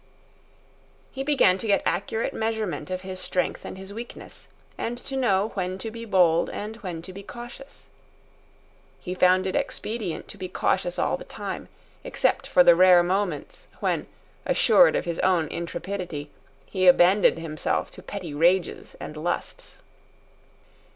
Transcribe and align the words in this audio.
He 1.11 1.21
began 1.21 1.59
to 1.59 1.67
get 1.67 1.83
accurate 1.85 2.33
measurement 2.33 2.89
of 2.89 3.01
his 3.01 3.19
strength 3.19 3.63
and 3.63 3.77
his 3.77 3.93
weakness, 3.93 4.47
and 4.75 4.97
to 4.97 5.15
know 5.15 5.49
when 5.49 5.77
to 5.77 5.91
be 5.91 6.05
bold 6.05 6.49
and 6.49 6.77
when 6.77 7.03
to 7.03 7.13
be 7.13 7.21
cautious. 7.21 7.85
He 8.99 9.13
found 9.13 9.45
it 9.45 9.55
expedient 9.55 10.27
to 10.29 10.39
be 10.39 10.49
cautious 10.49 10.97
all 10.97 11.17
the 11.17 11.23
time, 11.23 11.69
except 12.03 12.47
for 12.47 12.63
the 12.63 12.73
rare 12.73 13.03
moments, 13.03 13.67
when, 13.79 14.07
assured 14.43 14.95
of 14.95 15.05
his 15.05 15.19
own 15.19 15.47
intrepidity, 15.49 16.31
he 16.65 16.87
abandoned 16.87 17.37
himself 17.37 17.91
to 17.91 18.01
petty 18.01 18.33
rages 18.33 18.95
and 18.99 19.15
lusts. 19.15 19.77